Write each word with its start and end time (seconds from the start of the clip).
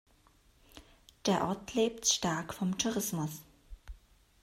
Der 1.27 1.45
Ort 1.45 1.75
lebt 1.75 2.07
stark 2.07 2.55
vom 2.55 2.75
Tourismus. 2.79 3.43